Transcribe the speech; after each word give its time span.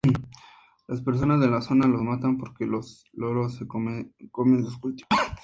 Las 0.87 0.99
personas 0.99 1.39
de 1.41 1.47
la 1.47 1.61
zona 1.61 1.85
los 1.87 2.01
matan 2.01 2.39
porque 2.39 2.65
los 2.65 3.05
loros 3.13 3.53
se 3.57 3.67
comen 3.67 4.11
sus 4.33 4.77
cultivos. 4.79 5.09